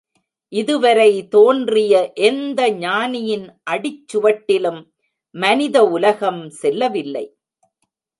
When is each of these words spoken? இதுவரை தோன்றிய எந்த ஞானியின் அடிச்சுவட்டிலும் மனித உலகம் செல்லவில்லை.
இதுவரை 0.53 1.27
தோன்றிய 1.27 2.11
எந்த 2.21 2.71
ஞானியின் 2.71 3.45
அடிச்சுவட்டிலும் 3.71 4.81
மனித 5.35 5.83
உலகம் 5.87 6.49
செல்லவில்லை. 6.49 7.25